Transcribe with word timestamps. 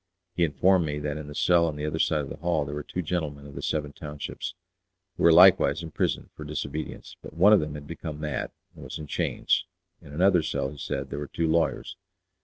He 0.33 0.43
informed 0.43 0.83
me 0.87 0.97
that 0.97 1.17
in 1.17 1.27
the 1.27 1.35
cell 1.35 1.67
on 1.67 1.75
the 1.75 1.85
other 1.85 1.99
side 1.99 2.21
of 2.21 2.29
the 2.29 2.37
hall 2.37 2.65
there 2.65 2.73
were 2.73 2.81
two 2.81 3.03
gentlemen 3.03 3.45
of 3.45 3.53
the 3.53 3.61
"Seven 3.61 3.93
Townships," 3.93 4.55
who 5.15 5.21
were 5.21 5.31
likewise 5.31 5.83
imprisoned 5.83 6.31
for 6.35 6.43
disobedience, 6.43 7.17
but 7.21 7.35
one 7.35 7.53
of 7.53 7.59
them 7.59 7.75
had 7.75 7.85
become 7.85 8.19
mad, 8.19 8.49
and 8.73 8.83
was 8.83 8.97
in 8.97 9.05
chains; 9.05 9.63
in 10.01 10.11
another 10.11 10.41
cell, 10.41 10.71
he 10.71 10.77
said, 10.79 11.11
there 11.11 11.19
were 11.19 11.27
two 11.27 11.45
lawyers. 11.47 11.97